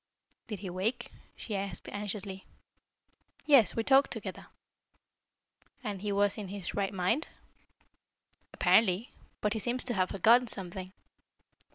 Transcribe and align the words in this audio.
"Did 0.47 0.61
he 0.61 0.69
wake?" 0.71 1.11
she 1.35 1.55
asked 1.55 1.87
anxiously. 1.89 2.47
"Yes. 3.45 3.75
We 3.75 3.83
talked 3.83 4.09
together." 4.09 4.47
"And 5.83 6.01
he 6.01 6.11
was 6.11 6.39
in 6.39 6.47
his 6.47 6.73
right 6.73 6.91
mind?" 6.91 7.27
"Apparently. 8.51 9.11
But 9.41 9.53
he 9.53 9.59
seems 9.59 9.83
to 9.83 9.93
have 9.93 10.09
forgotten 10.09 10.47
something." 10.47 10.91